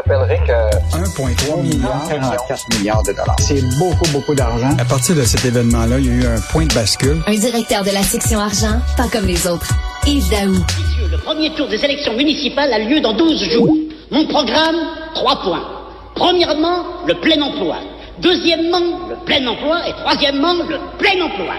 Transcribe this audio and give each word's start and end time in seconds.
rappellerai 0.00 0.38
que 0.46 0.96
1,3 0.96 1.62
milliard, 1.62 2.08
44 2.08 2.78
milliards 2.78 3.02
de 3.02 3.12
dollars. 3.12 3.36
c'est 3.40 3.62
beaucoup, 3.78 4.08
beaucoup 4.12 4.34
d'argent. 4.34 4.70
À 4.78 4.84
partir 4.84 5.14
de 5.14 5.22
cet 5.22 5.44
événement-là, 5.44 5.98
il 5.98 6.06
y 6.06 6.10
a 6.10 6.12
eu 6.12 6.26
un 6.26 6.40
point 6.52 6.64
de 6.64 6.74
bascule. 6.74 7.22
Un 7.26 7.34
directeur 7.34 7.84
de 7.84 7.90
la 7.90 8.02
section 8.02 8.40
argent, 8.40 8.80
pas 8.96 9.08
comme 9.08 9.26
les 9.26 9.46
autres. 9.46 9.68
Yves 10.06 10.30
Daou. 10.30 10.52
Messieurs, 10.52 11.08
le 11.10 11.18
premier 11.18 11.50
tour 11.54 11.68
des 11.68 11.84
élections 11.84 12.16
municipales 12.16 12.72
a 12.72 12.78
lieu 12.78 13.00
dans 13.00 13.12
12 13.12 13.44
jours. 13.50 13.76
Mon 14.10 14.26
programme, 14.26 14.76
trois 15.14 15.42
points. 15.42 15.64
Premièrement, 16.14 16.84
le 17.06 17.14
plein 17.20 17.40
emploi. 17.42 17.76
Deuxièmement, 18.20 19.08
le 19.08 19.16
plein 19.24 19.46
emploi. 19.46 19.86
Et 19.88 19.92
troisièmement, 19.92 20.54
le 20.54 20.78
plein 20.98 21.20
emploi. 21.22 21.54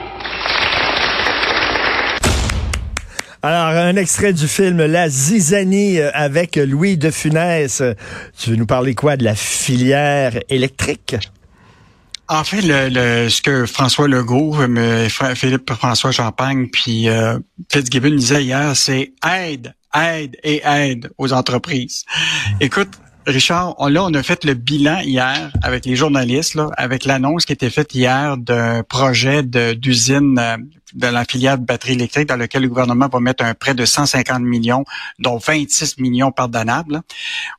Alors, 3.44 3.70
un 3.70 3.96
extrait 3.96 4.34
du 4.34 4.48
film 4.48 4.86
La 4.86 5.10
Zizanie 5.10 6.00
euh, 6.00 6.12
avec 6.14 6.58
Louis 6.58 6.98
de 6.98 7.10
Funès. 7.10 7.82
Tu 8.38 8.52
veux 8.52 8.56
nous 8.56 8.68
parler 8.68 8.94
quoi 8.94 9.18
de 9.18 9.24
la 9.24 9.34
filière 9.36 10.40
électrique? 10.50 11.16
En 12.28 12.44
fait, 12.44 12.62
le, 12.62 12.90
le- 12.90 13.30
ce 13.30 13.42
que 13.42 13.66
François 13.66 14.08
Legault, 14.08 14.54
Fra- 15.10 15.34
Philippe 15.36 15.74
François 15.74 16.12
Champagne, 16.12 16.68
puis 16.72 17.10
euh, 17.10 17.40
Fitzgibbon 17.72 18.12
disaient 18.16 18.44
hier, 18.44 18.76
c'est 18.76 19.12
aide, 19.28 19.74
aide 19.96 20.38
et 20.44 20.62
aide 20.64 21.10
aux 21.18 21.34
entreprises. 21.34 22.06
Écoute, 22.60 22.92
Richard, 23.28 23.76
on, 23.78 23.88
là, 23.88 24.04
on 24.04 24.14
a 24.14 24.24
fait 24.24 24.44
le 24.46 24.56
bilan 24.56 25.00
hier 25.02 25.52
avec 25.62 25.86
les 25.86 25.96
journalistes, 25.96 26.58
avec 26.76 27.06
l'annonce 27.06 27.46
qui 27.46 27.54
était 27.54 27.70
faite 27.70 27.94
hier 27.94 28.38
d'un 28.38 28.84
projet 28.84 29.44
d'usine 29.44 30.40
euh, 30.40 30.58
de 30.94 31.08
la 31.08 31.24
filière 31.24 31.58
de 31.58 31.66
batterie 31.66 31.94
électrique 31.94 32.28
dans 32.28 32.36
lequel 32.36 32.64
le 32.64 32.68
gouvernement 32.68 33.08
va 33.08 33.20
mettre 33.20 33.44
un 33.46 33.54
prêt 33.54 33.74
de 33.74 33.86
150 33.86 34.42
millions, 34.42 34.84
dont 35.20 35.38
26 35.38 36.00
millions 36.00 36.32
pardonnables. 36.32 37.02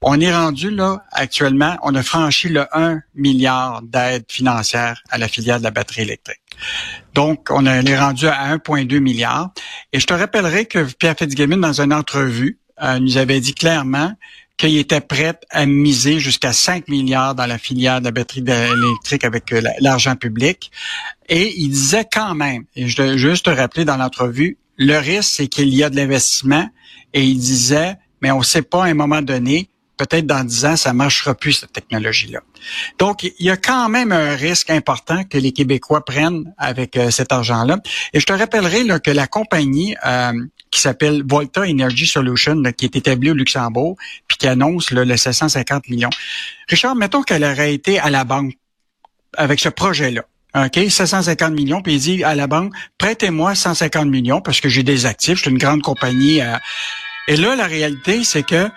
On 0.02 0.21
est 0.21 0.35
rendu 0.35 0.71
là 0.71 1.05
actuellement, 1.12 1.77
on 1.83 1.95
a 1.95 2.02
franchi 2.02 2.49
le 2.49 2.66
1 2.77 3.01
milliard 3.15 3.83
d'aides 3.83 4.27
financières 4.29 5.01
à 5.10 5.18
la 5.18 5.29
filière 5.29 5.59
de 5.59 5.65
la 5.65 5.71
batterie 5.71 6.02
électrique. 6.02 6.40
Donc, 7.15 7.49
on 7.51 7.65
est 7.66 7.99
rendu 7.99 8.27
à 8.27 8.57
1,2 8.57 8.99
milliard. 8.99 9.51
Et 9.93 10.01
je 10.01 10.07
te 10.07 10.15
rappellerai 10.15 10.66
que 10.66 10.85
Pierre 10.95 11.15
Fitzgibbon, 11.18 11.57
dans 11.57 11.80
une 11.80 11.93
entrevue, 11.93 12.59
euh, 12.83 12.99
nous 12.99 13.16
avait 13.16 13.40
dit 13.40 13.55
clairement 13.55 14.13
qu'il 14.68 14.79
était 14.79 15.01
prêt 15.01 15.38
à 15.51 15.66
miser 15.66 16.21
jusqu'à 16.21 16.52
5 16.52 16.88
milliards 16.88 17.35
dans 17.35 17.46
la 17.46 17.59
filière 17.59 18.01
de 18.01 18.07
la 18.07 18.10
batterie 18.13 18.45
électrique 18.46 19.24
avec 19.24 19.52
euh, 19.52 19.60
la- 19.60 19.74
l'argent 19.80 20.15
public. 20.16 20.71
Et 21.29 21.52
il 21.60 21.71
disait 21.71 22.07
quand 22.10 22.35
même, 22.35 22.65
et 22.77 22.88
je 22.88 22.96
dois 22.96 23.16
juste 23.16 23.46
te 23.46 23.51
rappeler 23.51 23.85
dans 23.85 23.96
l'entrevue, 23.96 24.59
le 24.77 24.96
risque, 24.99 25.33
c'est 25.35 25.49
qu'il 25.49 25.68
y 25.74 25.83
a 25.83 25.90
de 25.90 25.96
l'investissement. 25.96 26.68
Et 27.13 27.24
il 27.24 27.38
disait, 27.38 27.96
mais 28.21 28.30
on 28.30 28.38
ne 28.38 28.45
sait 28.45 28.63
pas 28.63 28.85
à 28.85 28.87
un 28.88 28.95
moment 28.95 29.21
donné, 29.23 29.68
peut-être 29.96 30.26
dans 30.26 30.45
10 30.45 30.65
ans, 30.65 30.76
ça 30.76 30.93
marchera 30.93 31.35
plus, 31.35 31.52
cette 31.52 31.73
technologie-là. 31.73 32.40
Donc, 32.98 33.24
il 33.24 33.32
y 33.38 33.51
a 33.51 33.57
quand 33.57 33.88
même 33.88 34.12
un 34.12 34.34
risque 34.34 34.71
important 34.71 35.24
que 35.24 35.38
les 35.38 35.52
Québécois 35.52 36.04
prennent 36.04 36.52
avec 36.59 36.96
euh, 36.96 37.10
cet 37.10 37.32
argent-là. 37.32 37.79
Et 38.12 38.21
je 38.21 38.26
te 38.26 38.32
rappellerai 38.32 38.84
que 39.01 39.10
la 39.10 39.26
compagnie 39.26 39.96
euh, 40.07 40.32
qui 40.71 40.80
s'appelle 40.80 41.23
Volta 41.24 41.62
Energy 41.62 42.07
Solution, 42.07 42.54
là, 42.57 42.73
qui 42.73 42.87
est 42.87 42.96
établie 42.96 43.30
au 43.30 43.34
Luxembourg, 43.34 43.96
puis 44.26 44.38
qui 44.38 44.49
annonce 44.49 44.90
là, 44.90 45.04
le 45.04 45.16
750 45.16 45.88
millions. 45.88 46.10
Richard, 46.68 46.96
mettons 46.96 47.23
qu'elle 47.23 47.45
aurait 47.45 47.74
été 47.74 47.99
à 47.99 48.10
la 48.10 48.24
banque 48.24 48.54
avec 49.37 49.60
ce 49.60 49.68
projet-là. 49.68 50.24
OK, 50.54 50.79
750 50.90 51.52
millions, 51.52 51.80
puis 51.80 51.95
il 51.95 52.01
dit 52.01 52.24
à 52.24 52.34
la 52.34 52.46
banque, 52.46 52.74
prêtez-moi 52.99 53.54
150 53.54 54.09
millions 54.09 54.43
parce 54.43 54.60
que 54.60 54.68
j'ai 54.68 54.82
des 54.82 55.06
actifs, 55.06 55.37
je 55.37 55.43
suis 55.43 55.51
une 55.51 55.59
grande 55.59 55.80
compagnie. 55.80 56.43
euh. 56.43 56.56
Et 57.29 57.37
là, 57.37 57.56
la 57.56 57.66
réalité, 57.66 58.23
c'est 58.24 58.43
que 58.43 58.68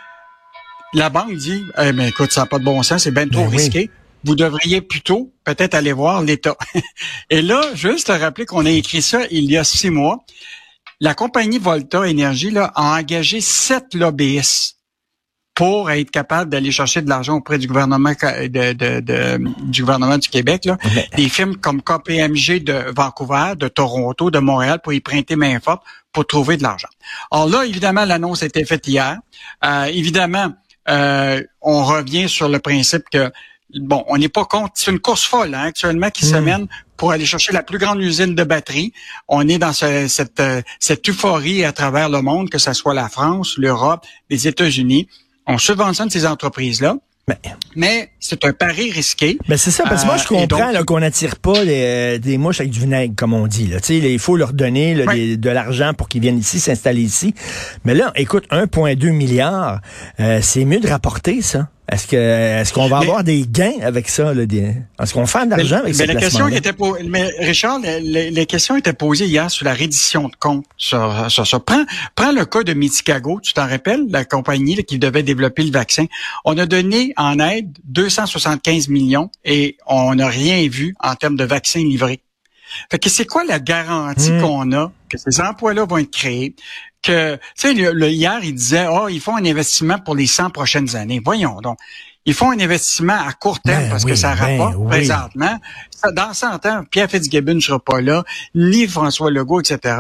la 0.96 1.10
banque 1.10 1.36
dit, 1.36 1.64
eh 1.78 1.92
ben, 1.92 2.08
écoute, 2.08 2.32
ça 2.32 2.42
n'a 2.42 2.48
pas 2.48 2.60
de 2.60 2.64
bon 2.64 2.82
sens, 2.84 3.04
c'est 3.04 3.12
bien 3.12 3.28
trop 3.28 3.44
Ben 3.44 3.50
oui. 3.50 3.58
risqué. 3.58 3.90
Vous 4.24 4.36
devriez 4.36 4.82
plutôt 4.82 5.32
peut-être 5.44 5.76
aller 5.76 5.94
voir 5.94 6.22
l'État. 6.24 6.56
Et 7.30 7.42
là, 7.44 7.62
juste 7.76 8.08
te 8.08 8.12
rappeler 8.12 8.46
qu'on 8.46 8.66
a 8.66 8.72
écrit 8.72 9.02
ça 9.04 9.20
il 9.30 9.44
y 9.52 9.58
a 9.58 9.64
six 9.64 9.92
mois. 9.92 10.26
La 11.00 11.14
compagnie 11.14 11.60
Volta 11.60 12.08
Énergie 12.08 12.50
là, 12.52 12.72
a 12.76 12.98
engagé 12.98 13.42
sept 13.42 13.94
lobbyistes 13.94 14.78
pour 15.54 15.90
être 15.92 16.12
capable 16.12 16.50
d'aller 16.50 16.72
chercher 16.72 17.02
de 17.02 17.08
l'argent 17.10 17.36
auprès 17.36 17.58
du 17.58 17.68
gouvernement 17.68 18.14
ca- 18.20 18.48
de, 18.48 18.74
de- 18.74 19.00
de- 19.00 19.40
du 19.72 19.82
gouvernement 19.84 20.18
du 20.18 20.28
Québec. 20.28 20.66
Là. 20.66 20.78
Des 21.16 21.30
firmes 21.30 21.56
comme 21.58 21.82
KPMG 21.82 22.60
de 22.64 22.92
Vancouver, 22.96 23.54
de 23.58 23.68
Toronto, 23.70 24.32
de 24.32 24.40
Montréal 24.40 24.80
pour 24.84 24.92
y 24.94 25.00
prêter 25.00 25.36
main 25.38 25.60
forte 25.62 25.84
pour 26.12 26.26
trouver 26.28 26.58
de 26.58 26.64
l'argent. 26.64 26.90
Alors 27.32 27.48
là, 27.48 27.66
évidemment, 27.66 28.04
l'annonce 28.06 28.44
a 28.44 28.48
été 28.48 28.66
faite 28.66 28.88
hier. 28.88 29.18
Euh, 29.64 29.86
évidemment, 29.86 30.54
euh, 30.90 31.42
on 31.62 31.84
revient 31.84 32.28
sur 32.30 32.48
le 32.50 32.60
principe 32.60 33.04
que 33.12 33.32
bon, 33.76 34.04
on 34.08 34.18
n'est 34.18 34.30
pas 34.30 34.46
contre. 34.46 34.74
C'est 34.76 34.92
une 34.92 35.00
course 35.00 35.24
folle 35.26 35.54
hein, 35.56 35.64
actuellement 35.64 36.10
qui 36.10 36.26
se 36.26 36.36
mène 36.36 36.68
pour 36.98 37.12
aller 37.12 37.26
chercher 37.26 37.52
la 37.52 37.64
plus 37.64 37.78
grande 37.78 38.00
usine 38.02 38.36
de 38.36 38.44
batterie. 38.44 38.94
On 39.28 39.48
est 39.50 39.58
dans 39.58 39.74
ce- 39.74 40.08
cette, 40.08 40.40
euh, 40.40 40.62
cette 40.80 41.08
euphorie 41.10 41.66
à 41.66 41.72
travers 41.74 42.08
le 42.10 42.22
monde, 42.22 42.50
que 42.50 42.58
ce 42.58 42.72
soit 42.74 42.94
la 42.94 43.10
France, 43.10 43.56
l'Europe, 43.58 44.06
les 44.30 44.48
États-Unis. 44.48 45.08
On 45.48 45.58
subventionne 45.58 46.10
ces 46.10 46.26
entreprises-là, 46.26 46.96
Mais, 47.28 47.40
mais 47.76 48.10
c'est 48.20 48.46
un 48.46 48.54
pari 48.54 48.92
risqué. 48.92 49.40
mais 49.50 49.58
c'est 49.58 49.72
ça, 49.72 49.84
parce 49.86 50.04
que 50.04 50.06
moi, 50.08 50.18
je 50.18 50.24
Euh, 50.26 50.28
comprends 50.28 50.84
qu'on 50.86 51.00
n'attire 51.00 51.38
pas 51.38 51.66
des, 51.66 52.20
des 52.20 52.38
mouches 52.38 52.60
avec 52.60 52.72
du 52.72 52.82
vinaigre, 52.82 53.16
comme 53.16 53.34
on 53.34 53.48
dit. 53.48 53.66
Là. 53.66 53.80
Tu 53.80 54.00
sais, 54.00 54.12
Il 54.14 54.20
faut 54.20 54.38
leur 54.38 54.54
donner 54.54 54.94
là, 54.94 55.12
des- 55.12 55.36
de 55.36 55.50
l'argent 55.50 55.94
pour 55.96 56.08
qu'ils 56.08 56.22
viennent 56.22 56.38
ici, 56.38 56.60
s'installer 56.60 57.02
ici. 57.02 57.34
Mais 57.84 57.96
là, 57.96 58.12
écoute, 58.16 58.46
1,2 58.52 59.10
milliard, 59.12 59.82
euh, 60.20 60.40
c'est 60.44 60.66
mieux 60.66 60.80
de 60.80 60.88
rapporter 60.88 61.42
ça. 61.42 61.68
Est-ce 61.92 62.08
que 62.08 62.16
est-ce 62.16 62.74
qu'on 62.74 62.88
va 62.88 63.00
Mais- 63.00 63.06
avoir 63.06 63.24
des 63.24 63.46
gains 63.48 63.74
avec 63.84 64.10
ça? 64.10 64.34
Des... 64.34 64.74
Est-ce 65.00 65.14
qu'on 65.14 65.28
fait 65.28 65.46
de 65.46 65.52
l'argent 65.52 65.78
avec 65.78 65.90
mais 65.90 65.94
ces 65.94 66.06
la 66.08 66.16
question 66.16 66.48
qui 66.50 66.56
était 66.56 66.72
mais 67.08 67.30
Richard, 67.40 67.80
les, 67.80 68.32
les- 68.32 68.46
questions 68.48 68.76
étaient 68.76 68.94
posées 68.94 69.26
hier 69.28 69.52
sur 69.52 69.66
la 69.66 69.74
reddition 69.74 70.28
de 70.28 70.36
comptes. 70.40 70.66
Sur, 70.78 71.26
sur 71.30 71.46
ça. 71.46 71.60
Prends, 71.60 71.86
prends 72.16 72.32
le 72.32 72.46
cas 72.46 72.64
de 72.64 72.74
Medicago, 72.74 73.40
tu 73.42 73.54
t'en 73.54 73.68
rappelles, 73.68 74.06
la 74.10 74.26
compagnie 74.26 74.76
là, 74.76 74.82
qui 74.84 74.98
devait 74.98 75.24
développer 75.24 75.64
le 75.64 75.72
vaccin. 75.72 76.06
On 76.44 76.58
a 76.58 76.66
donné 76.66 77.14
en 77.18 77.40
aide 77.40 77.70
275 77.86 78.88
millions 78.90 79.30
et 79.44 79.78
on 79.88 80.16
n'a 80.16 80.28
rien 80.28 80.68
vu 80.68 80.96
en 81.00 81.14
termes 81.16 81.36
de 81.38 81.44
vaccins 81.46 81.80
livrés. 81.84 82.20
Fait 82.92 83.00
que 83.00 83.10
c'est 83.10 83.26
quoi 83.26 83.44
la 83.46 83.60
garantie 83.60 84.32
Hmm. 84.32 84.42
qu'on 84.42 84.72
a 84.74 84.92
que 85.10 85.18
ces 85.18 85.42
emplois-là 85.42 85.86
vont 85.86 85.98
être 85.98 86.12
créés? 86.12 86.56
Que, 87.02 87.36
tu 87.36 87.42
sais, 87.56 87.74
le, 87.74 87.92
le- 87.94 88.10
hier, 88.10 88.40
il 88.44 88.56
disait, 88.56 88.88
oh, 88.90 89.08
ils 89.10 89.20
font 89.22 89.36
un 89.38 89.46
investissement 89.46 90.00
pour 90.00 90.16
les 90.16 90.26
100 90.28 90.50
prochaines 90.50 90.96
années. 90.96 91.22
Voyons 91.24 91.62
donc. 91.62 91.78
Ils 92.28 92.34
font 92.34 92.50
un 92.50 92.60
investissement 92.60 93.14
à 93.14 93.34
court 93.34 93.60
terme 93.62 93.84
Ben 93.84 93.90
parce 93.92 94.04
oui, 94.04 94.12
que 94.12 94.16
ça 94.16 94.34
ben 94.34 94.40
rapporte 94.60 94.76
oui. 94.80 94.88
présentement. 94.88 95.60
Dans 96.14 96.34
100 96.34 96.66
ans, 96.66 96.84
Pierre 96.90 97.08
Fitzgibbon 97.12 97.54
ne 97.54 97.60
sera 97.60 97.78
pas 97.80 98.02
là, 98.02 98.24
ni 98.56 98.88
François 98.88 99.30
Legault, 99.30 99.60
etc. 99.62 99.96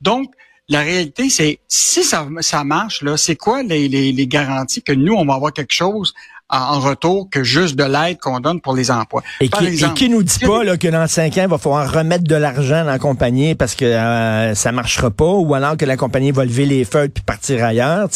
Donc, 0.00 0.32
la 0.68 0.80
réalité, 0.80 1.30
c'est 1.30 1.60
si 1.68 2.02
ça, 2.02 2.26
ça 2.40 2.64
marche, 2.64 3.02
là, 3.02 3.16
c'est 3.16 3.36
quoi 3.36 3.62
les, 3.62 3.88
les, 3.88 4.10
les 4.12 4.26
garanties 4.26 4.82
que 4.82 4.92
nous, 4.92 5.14
on 5.14 5.24
va 5.24 5.34
avoir 5.34 5.52
quelque 5.52 5.72
chose 5.72 6.12
en, 6.50 6.80
retour 6.80 7.28
que 7.30 7.44
juste 7.44 7.76
de 7.76 7.84
l'aide 7.84 8.18
qu'on 8.18 8.40
donne 8.40 8.60
pour 8.60 8.74
les 8.74 8.90
emplois? 8.90 9.22
Et 9.40 9.48
Par 9.48 9.60
qui, 9.60 9.66
exemple, 9.66 9.92
et 9.92 9.94
qui 9.94 10.08
nous 10.08 10.22
dit 10.22 10.38
pas 10.38 10.64
là, 10.64 10.76
que 10.76 10.88
dans 10.88 11.06
cinq 11.06 11.36
ans, 11.38 11.42
il 11.42 11.48
va 11.48 11.58
falloir 11.58 11.92
remettre 11.92 12.24
de 12.24 12.34
l'argent 12.36 12.84
dans 12.84 12.90
la 12.90 12.98
compagnie 12.98 13.54
parce 13.54 13.74
que 13.74 13.84
euh, 13.84 14.54
ça 14.54 14.72
marchera 14.72 15.10
pas, 15.10 15.24
ou 15.32 15.54
alors 15.54 15.76
que 15.76 15.84
la 15.84 15.96
compagnie 15.96 16.30
va 16.30 16.44
lever 16.44 16.66
les 16.66 16.84
feuilles 16.84 17.10
puis 17.10 17.22
partir 17.22 17.64
ailleurs. 17.64 18.08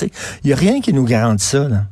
Il 0.45 0.51
y 0.51 0.53
a 0.53 0.57
rien 0.57 0.81
qui 0.81 0.93
nous 0.93 1.05
garantit 1.05 1.47
ça. 1.47 1.69
Là. 1.69 1.85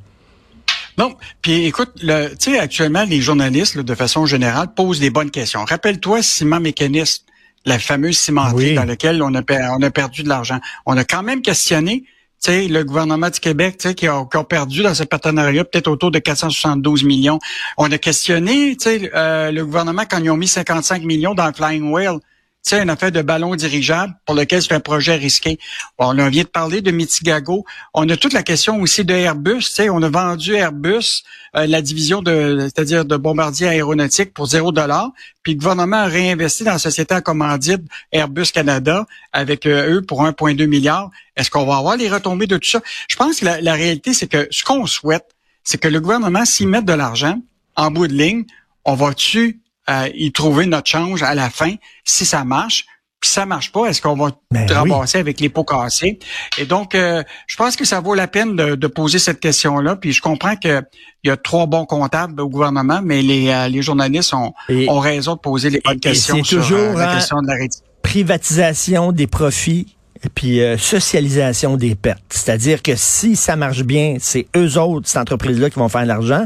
Non, 0.99 1.15
puis 1.41 1.65
écoute, 1.67 1.93
tu 1.99 2.09
sais, 2.39 2.59
actuellement, 2.59 3.05
les 3.05 3.21
journalistes, 3.21 3.75
là, 3.75 3.83
de 3.83 3.95
façon 3.95 4.27
générale, 4.27 4.69
posent 4.75 5.01
des 5.01 5.11
bonnes 5.11 5.31
questions. 5.31 5.65
Rappelle-toi 5.65 6.23
Ciment 6.23 6.61
Mécaniste, 6.61 7.25
la 7.65 7.79
fameuse 7.79 8.19
cimenterie 8.19 8.71
Oui. 8.71 8.75
dans 8.75 8.85
laquelle 8.85 9.23
on 9.23 9.35
a, 9.35 9.43
per- 9.43 9.69
on 9.79 9.83
a 9.83 9.91
perdu 9.91 10.23
de 10.23 10.29
l'argent. 10.29 10.59
On 10.87 10.97
a 10.97 11.05
quand 11.05 11.23
même 11.23 11.43
questionné, 11.43 12.05
sais, 12.41 12.69
le 12.69 12.85
gouvernement 12.85 13.29
du 13.29 13.41
Québec, 13.41 13.79
qui 13.97 14.07
a, 14.07 14.19
a 14.19 14.45
perdu 14.45 14.83
dans 14.83 14.95
ce 14.95 15.05
partenariat 15.05 15.65
peut-être 15.65 15.89
autour 15.89 16.11
de 16.11 16.19
472 16.19 17.05
millions. 17.05 17.39
On 17.77 17.91
a 17.91 17.99
questionné, 17.99 18.77
euh, 18.87 19.51
le 19.51 19.65
gouvernement 19.65 20.03
quand 20.11 20.19
ils 20.19 20.31
ont 20.31 20.37
mis 20.37 20.49
55 20.49 21.03
millions 21.03 21.35
dans 21.35 21.53
Flying 21.53 21.91
Whale. 21.91 22.19
Tu 22.63 22.77
sais, 22.77 22.83
une 22.83 22.91
affaire 22.91 23.11
de 23.11 23.23
ballon 23.23 23.55
dirigeable 23.55 24.15
pour 24.27 24.35
lequel 24.35 24.63
c'est 24.63 24.75
un 24.75 24.81
projet 24.81 25.17
risqué. 25.17 25.59
Bon, 25.99 26.09
on 26.09 26.29
vient 26.29 26.43
de 26.43 26.49
parler 26.49 26.83
de 26.83 26.91
Mitigago. 26.91 27.65
On 27.95 28.07
a 28.11 28.17
toute 28.19 28.35
la 28.35 28.43
question 28.43 28.81
aussi 28.83 29.03
de 29.03 29.15
Airbus. 29.15 29.63
Tu 29.75 29.89
on 29.89 30.03
a 30.03 30.11
vendu 30.11 30.55
Airbus, 30.55 31.23
euh, 31.57 31.67
la 31.67 31.81
division 31.81 32.21
de, 32.21 32.59
c'est-à-dire 32.61 33.07
de 33.07 33.17
bombardiers 33.17 33.69
aéronautiques 33.69 34.35
pour 34.35 34.47
zéro 34.47 34.73
dollar. 34.73 35.11
Puis 35.43 35.55
le 35.55 35.59
gouvernement 35.59 35.97
a 35.97 36.05
réinvesti 36.05 36.65
dans 36.65 36.73
la 36.73 36.79
société 36.79 37.15
en 37.15 37.23
commandite 37.23 37.81
Airbus 38.13 38.53
Canada 38.53 39.07
avec 39.33 39.65
euh, 39.65 39.95
eux 39.95 40.03
pour 40.03 40.23
1,2 40.23 40.67
milliard. 40.67 41.11
Est-ce 41.37 41.51
qu'on 41.51 41.65
va 41.65 41.79
avoir 41.79 41.97
les 41.97 42.11
retombées 42.11 42.47
de 42.47 42.59
tout 42.59 42.69
ça? 42.69 42.83
Je 43.09 43.17
pense 43.17 43.41
que 43.41 43.47
la, 43.47 43.63
la 43.63 43.73
réalité, 43.73 44.13
c'est 44.13 44.29
que 44.29 44.47
ce 44.51 44.65
qu'on 44.65 44.87
souhaite, 44.87 45.35
c'est 45.65 45.79
que 45.79 45.89
le 45.89 45.99
gouvernement 45.99 46.45
s'y 46.45 46.67
mette 46.67 46.85
de 46.85 46.93
l'argent 46.93 47.41
en 47.75 47.91
bout 47.91 48.07
de 48.07 48.13
ligne. 48.13 48.45
On 48.85 48.95
va-tu 48.95 49.61
euh, 49.89 50.09
y 50.15 50.31
trouver 50.33 50.67
notre 50.67 50.89
change 50.89 51.23
à 51.23 51.35
la 51.35 51.51
fin 51.51 51.75
si 52.05 52.25
ça 52.25 52.45
marche? 52.45 52.85
puis 53.21 53.29
ça 53.29 53.45
marche 53.45 53.71
pas, 53.71 53.85
est-ce 53.85 54.01
qu'on 54.01 54.17
va 54.17 54.31
Ben 54.51 54.65
te 54.65 54.73
oui. 54.73 54.79
ramasser 54.91 55.19
avec 55.19 55.41
les 55.41 55.51
pots 55.51 55.63
cassés? 55.63 56.19
Et 56.57 56.65
donc, 56.65 56.95
euh, 56.95 57.23
je 57.47 57.55
pense 57.57 57.77
que 57.77 57.85
ça 57.85 58.01
vaut 58.01 58.15
la 58.15 58.27
peine 58.27 58.57
de, 58.57 58.77
de 58.77 58.87
poser 58.87 59.19
cette 59.19 59.41
question-là. 59.41 59.97
Puis 59.97 60.13
je 60.15 60.23
comprends 60.23 60.57
que 60.57 60.81
il 61.23 61.29
y 61.29 61.31
a 61.31 61.37
trois 61.37 61.67
bons 61.67 61.85
comptables 61.85 62.41
au 62.41 62.49
gouvernement, 62.49 63.01
mais 63.05 63.21
les, 63.21 63.51
euh, 63.51 63.69
les 63.69 63.83
journalistes 63.83 64.33
ont, 64.33 64.55
Et- 64.71 64.89
ont 64.89 65.01
raison 65.01 65.35
de 65.35 65.41
poser 65.41 65.69
les 65.69 65.81
bonnes 65.85 65.97
et 65.99 66.01
questions 66.01 66.37
c'est 66.37 66.45
sur 66.45 66.59
euh, 66.61 66.63
toujours, 66.63 66.99
la 66.99 67.11
hein, 67.11 67.15
question 67.17 67.43
de 67.43 67.47
la 67.49 67.57
privatisation 68.03 69.13
des 69.13 69.27
profits 69.27 69.87
et 69.91 70.00
puis 70.35 70.61
euh, 70.61 70.77
socialisation 70.77 71.77
des 71.77 71.95
pertes. 71.95 72.23
C'est-à-dire 72.29 72.83
que 72.83 72.95
si 72.97 73.37
ça 73.37 73.57
marche 73.57 73.83
bien, 73.83 74.17
c'est 74.21 74.47
eux 74.57 74.79
autres, 74.79 75.09
cette 75.09 75.19
entreprise-là, 75.19 75.71
qui 75.71 75.79
vont 75.79 75.89
faire 75.89 76.03
de 76.03 76.09
l'argent. 76.09 76.45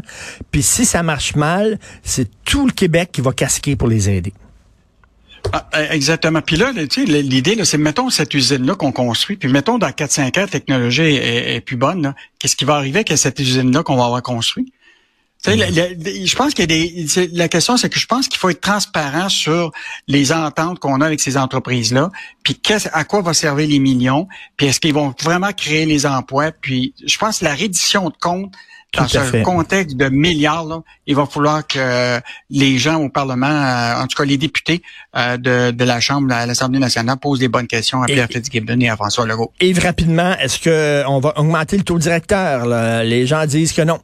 Puis 0.50 0.62
si 0.62 0.84
ça 0.84 1.02
marche 1.02 1.34
mal, 1.34 1.78
c'est 2.02 2.28
tout 2.44 2.66
le 2.66 2.72
Québec 2.72 3.10
qui 3.12 3.20
va 3.20 3.32
casquer 3.32 3.76
pour 3.76 3.88
les 3.88 4.08
aider. 4.08 4.32
Ah, 5.52 5.68
euh, 5.74 5.86
exactement. 5.90 6.40
Puis 6.40 6.56
là, 6.56 6.72
tu 6.74 7.06
sais, 7.06 7.22
l'idée, 7.22 7.62
c'est 7.64 7.78
mettons 7.78 8.10
cette 8.10 8.32
usine-là 8.34 8.74
qu'on 8.74 8.92
construit, 8.92 9.36
puis 9.36 9.48
mettons 9.48 9.78
dans 9.78 9.88
4-5 9.88 10.26
ans, 10.26 10.42
la 10.42 10.46
technologie 10.46 11.02
est, 11.02 11.60
plus 11.60 11.76
bonne. 11.76 12.14
Qu'est-ce 12.38 12.56
qui 12.56 12.64
va 12.64 12.76
arriver 12.76 13.00
avec 13.06 13.18
cette 13.18 13.38
usine-là 13.38 13.82
qu'on 13.82 13.96
va 13.96 14.06
avoir 14.06 14.22
construit? 14.22 14.72
Tu 15.44 15.50
sais, 15.50 15.56
le- 15.56 15.66
le- 15.94 16.26
je 16.26 16.36
pense 16.36 16.54
qu'il 16.54 16.62
y 16.62 16.64
a 16.64 16.66
des. 16.66 17.28
La 17.32 17.48
question, 17.48 17.76
c'est 17.76 17.90
que 17.90 17.98
je 17.98 18.06
pense 18.06 18.28
qu'il 18.28 18.38
faut 18.38 18.48
être 18.48 18.60
transparent 18.62 19.28
sur 19.28 19.72
les 20.08 20.32
ententes 20.32 20.78
qu'on 20.78 21.00
a 21.02 21.06
avec 21.06 21.20
ces 21.20 21.36
entreprises-là, 21.36 22.10
puis 22.42 22.58
à 22.92 23.04
quoi 23.04 23.20
va 23.20 23.34
servir 23.34 23.68
les 23.68 23.78
millions, 23.78 24.26
puis 24.56 24.66
est-ce 24.68 24.80
qu'ils 24.80 24.94
vont 24.94 25.14
vraiment 25.22 25.52
créer 25.52 25.84
les 25.86 26.06
emplois, 26.06 26.50
puis 26.52 26.94
je 27.06 27.18
pense 27.18 27.40
que 27.40 27.44
la 27.44 27.54
reddition 27.54 28.08
de 28.08 28.14
comptes 28.20 28.52
dans 28.96 29.08
ce 29.08 29.18
fait. 29.18 29.42
contexte 29.42 29.96
de 29.96 30.08
milliards, 30.08 30.64
là, 30.66 30.80
il 31.08 31.16
va 31.16 31.26
falloir 31.26 31.66
que 31.66 32.20
les 32.48 32.78
gens 32.78 33.00
au 33.00 33.08
Parlement, 33.08 33.46
euh, 33.48 34.00
en 34.00 34.06
tout 34.06 34.16
cas 34.16 34.24
les 34.24 34.36
députés 34.38 34.82
euh, 35.16 35.36
de, 35.36 35.72
de 35.72 35.84
la 35.84 35.98
Chambre, 36.00 36.32
à 36.32 36.46
l'Assemblée 36.46 36.78
nationale, 36.78 37.16
posent 37.18 37.40
des 37.40 37.48
bonnes 37.48 37.66
questions 37.66 38.02
à 38.02 38.06
Et- 38.08 38.14
Pierre 38.14 38.28
Fitzgibbon 38.30 38.78
et 38.80 38.88
à 38.88 38.94
François 38.96 39.26
Legault. 39.26 39.52
Yves, 39.60 39.80
rapidement, 39.80 40.36
est-ce 40.38 40.60
que 40.60 41.02
on 41.08 41.18
va 41.18 41.36
augmenter 41.38 41.76
le 41.76 41.82
taux 41.82 41.98
directeur? 41.98 42.66
là? 42.66 43.02
Les 43.02 43.26
gens 43.26 43.44
disent 43.46 43.72
que 43.72 43.82
non. 43.82 43.98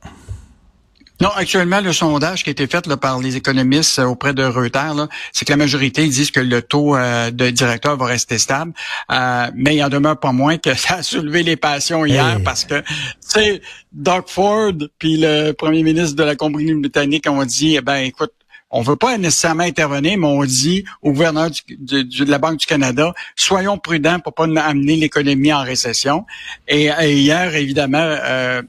Non, 1.20 1.28
actuellement, 1.36 1.80
le 1.80 1.92
sondage 1.92 2.42
qui 2.44 2.50
a 2.50 2.52
été 2.52 2.66
fait 2.66 2.86
là, 2.86 2.96
par 2.96 3.18
les 3.18 3.36
économistes 3.36 3.98
euh, 3.98 4.04
auprès 4.04 4.32
de 4.32 4.42
Reuters, 4.42 5.06
c'est 5.32 5.44
que 5.44 5.52
la 5.52 5.58
majorité 5.58 6.06
disent 6.06 6.30
que 6.30 6.40
le 6.40 6.62
taux 6.62 6.96
euh, 6.96 7.30
de 7.30 7.50
directeur 7.50 7.96
va 7.96 8.06
rester 8.06 8.38
stable, 8.38 8.72
Euh, 9.12 9.50
mais 9.54 9.76
il 9.76 9.84
en 9.84 9.88
demeure 9.90 10.18
pas 10.18 10.32
moins 10.32 10.56
que 10.56 10.74
ça 10.84 10.96
a 10.96 11.02
soulevé 11.02 11.42
les 11.42 11.56
passions 11.56 12.06
hier 12.06 12.36
Hey. 12.38 12.42
parce 12.42 12.64
que, 12.64 12.80
tu 12.80 12.86
sais, 13.20 13.60
Doug 13.92 14.24
Ford 14.28 14.72
puis 14.98 15.18
le 15.18 15.52
premier 15.52 15.82
ministre 15.82 16.16
de 16.16 16.22
la 16.22 16.36
Colombie-Britannique 16.36 17.26
ont 17.28 17.44
dit, 17.44 17.76
eh 17.76 17.80
ben, 17.82 17.96
écoute, 17.96 18.32
on 18.70 18.82
veut 18.82 18.96
pas 18.96 19.18
nécessairement 19.18 19.64
intervenir, 19.64 20.16
mais 20.16 20.26
on 20.28 20.44
dit 20.44 20.84
au 21.02 21.10
gouverneur 21.12 21.50
du- 21.50 21.76
du- 21.76 22.04
du- 22.04 22.24
de 22.24 22.30
la 22.30 22.38
Banque 22.38 22.58
du 22.58 22.66
Canada, 22.66 23.12
soyons 23.36 23.76
prudents 23.78 24.20
pour 24.20 24.32
pas 24.32 24.44
amener 24.44 24.94
l'économie 24.96 25.52
en 25.52 25.62
récession. 25.64 26.24
Et, 26.68 26.84
et 27.02 27.18
hier, 27.18 27.54
évidemment, 27.56 27.98
euh, 28.24 28.62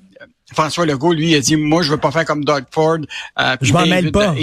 François 0.53 0.85
Legault, 0.85 1.13
lui, 1.13 1.33
a 1.35 1.39
dit, 1.39 1.55
moi, 1.55 1.81
je 1.81 1.91
veux 1.91 1.97
pas 1.97 2.11
faire 2.11 2.25
comme 2.25 2.43
Doug 2.43 2.65
Ford. 2.71 2.97
euh, 3.39 3.57
Je 3.61 3.71
m'en 3.73 3.85
mêle 3.85 4.11
pas. 4.11 4.33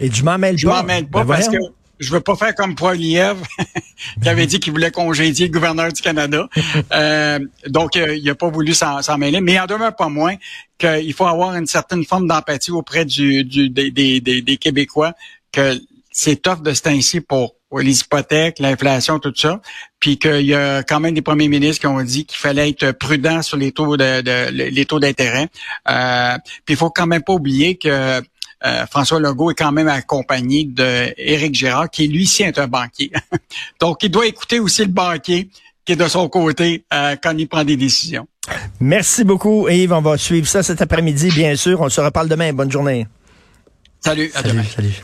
Et 0.00 0.10
je 0.12 0.24
m'en 0.24 0.38
mêle 0.38 0.56
Je 0.58 0.66
pas. 0.66 0.76
m'en 0.82 0.84
mêle 0.84 1.06
pas 1.08 1.24
Ben 1.24 1.34
parce 1.34 1.48
que 1.48 1.56
je 1.98 2.12
veux 2.12 2.20
pas 2.20 2.36
faire 2.36 2.54
comme 2.54 2.74
Poiliev 2.76 3.36
qui 4.22 4.28
avait 4.28 4.46
dit 4.46 4.60
qu'il 4.60 4.72
voulait 4.72 4.90
congédier 4.92 5.46
le 5.48 5.52
gouverneur 5.52 5.92
du 5.92 6.00
Canada. 6.00 6.48
Euh, 6.94 7.38
donc, 7.66 7.96
euh, 7.96 8.14
il 8.16 8.28
a 8.30 8.34
pas 8.34 8.48
voulu 8.48 8.72
s'en 8.72 9.18
mêler. 9.18 9.40
Mais 9.40 9.54
il 9.54 9.58
en 9.60 9.66
demeure 9.66 9.94
pas 9.96 10.08
moins 10.08 10.36
qu'il 10.78 11.12
faut 11.12 11.26
avoir 11.26 11.54
une 11.54 11.66
certaine 11.66 12.04
forme 12.04 12.26
d'empathie 12.28 12.70
auprès 12.70 13.04
du, 13.04 13.44
du- 13.44 13.68
des, 13.68 13.90
des- 13.90 14.20
des- 14.20 14.42
des 14.42 14.56
Québécois 14.56 15.12
que 15.52 15.78
c'est 16.10 16.40
tough 16.40 16.62
de 16.62 16.72
ce 16.72 16.82
temps-ci 16.82 17.20
pour 17.20 17.54
les 17.76 18.00
hypothèques, 18.00 18.58
l'inflation, 18.60 19.18
tout 19.18 19.32
ça. 19.36 19.60
Puis 20.00 20.18
qu'il 20.18 20.42
y 20.46 20.54
a 20.54 20.82
quand 20.82 21.00
même 21.00 21.14
des 21.14 21.22
premiers 21.22 21.48
ministres 21.48 21.80
qui 21.80 21.86
ont 21.86 22.02
dit 22.02 22.24
qu'il 22.24 22.38
fallait 22.38 22.70
être 22.70 22.92
prudent 22.92 23.42
sur 23.42 23.56
les 23.58 23.72
taux 23.72 23.96
de, 23.96 24.22
de- 24.22 24.50
les 24.50 24.84
taux 24.86 24.98
d'intérêt. 25.00 25.48
Euh, 25.90 26.36
puis 26.64 26.74
il 26.74 26.76
faut 26.76 26.90
quand 26.90 27.06
même 27.06 27.22
pas 27.22 27.34
oublier 27.34 27.76
que 27.76 28.22
euh, 28.64 28.86
François 28.90 29.20
Legault 29.20 29.50
est 29.50 29.54
quand 29.54 29.70
même 29.72 29.86
accompagné 29.88 30.64
de 30.64 31.12
Éric 31.16 31.54
Girard, 31.54 31.90
qui 31.90 32.08
lui 32.08 32.24
aussi 32.24 32.42
est 32.42 32.58
un 32.58 32.66
banquier. 32.66 33.12
Donc, 33.80 34.02
il 34.02 34.10
doit 34.10 34.26
écouter 34.26 34.58
aussi 34.60 34.82
le 34.82 34.90
banquier 34.90 35.48
qui 35.84 35.92
est 35.92 35.96
de 35.96 36.08
son 36.08 36.28
côté 36.28 36.84
euh, 36.92 37.16
quand 37.22 37.36
il 37.38 37.46
prend 37.48 37.64
des 37.64 37.76
décisions. 37.76 38.26
Merci 38.80 39.24
beaucoup, 39.24 39.68
Yves. 39.68 39.92
On 39.92 40.00
va 40.00 40.16
suivre 40.16 40.46
ça 40.46 40.62
cet 40.62 40.80
après-midi, 40.82 41.28
bien 41.30 41.54
sûr. 41.54 41.80
On 41.82 41.88
se 41.88 42.00
reparle 42.00 42.28
demain. 42.28 42.52
Bonne 42.52 42.70
journée. 42.72 43.06
Salut, 44.00 44.30
à 44.34 44.38
Salut, 44.42 44.48
demain. 44.54 44.64
salut. 44.74 45.02